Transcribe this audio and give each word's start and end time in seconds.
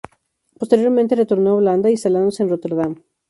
Posteriormente 0.57 1.13
retornó 1.13 1.51
a 1.51 1.53
Holanda, 1.53 1.91
instalándose 1.91 2.41
en 2.41 2.49
Rotterdam. 2.49 3.03